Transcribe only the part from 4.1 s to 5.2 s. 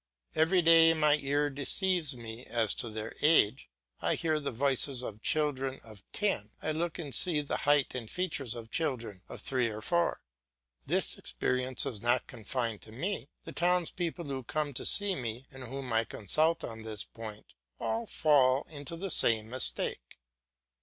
hear the voices